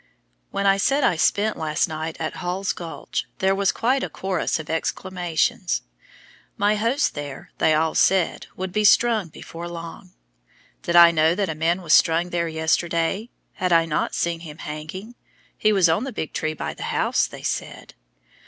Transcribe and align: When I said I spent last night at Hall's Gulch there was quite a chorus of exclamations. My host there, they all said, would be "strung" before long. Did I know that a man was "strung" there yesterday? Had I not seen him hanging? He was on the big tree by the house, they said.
When 0.49 0.65
I 0.65 0.77
said 0.77 1.03
I 1.03 1.15
spent 1.15 1.57
last 1.57 1.87
night 1.87 2.17
at 2.19 2.37
Hall's 2.37 2.73
Gulch 2.73 3.27
there 3.37 3.53
was 3.53 3.71
quite 3.71 4.03
a 4.03 4.09
chorus 4.09 4.57
of 4.57 4.67
exclamations. 4.67 5.83
My 6.57 6.73
host 6.73 7.13
there, 7.13 7.51
they 7.59 7.75
all 7.75 7.93
said, 7.93 8.47
would 8.57 8.71
be 8.71 8.83
"strung" 8.83 9.27
before 9.27 9.67
long. 9.69 10.13
Did 10.81 10.95
I 10.95 11.11
know 11.11 11.35
that 11.35 11.49
a 11.49 11.53
man 11.53 11.83
was 11.83 11.93
"strung" 11.93 12.31
there 12.31 12.47
yesterday? 12.47 13.29
Had 13.53 13.71
I 13.71 13.85
not 13.85 14.15
seen 14.15 14.39
him 14.39 14.57
hanging? 14.57 15.13
He 15.55 15.71
was 15.71 15.87
on 15.87 16.03
the 16.03 16.11
big 16.11 16.33
tree 16.33 16.55
by 16.55 16.73
the 16.73 16.83
house, 16.89 17.27
they 17.27 17.43
said. 17.43 17.93